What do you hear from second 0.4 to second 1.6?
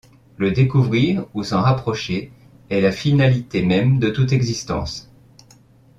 découvrir, ou